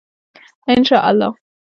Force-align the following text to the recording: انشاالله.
انشاالله. 0.69 1.33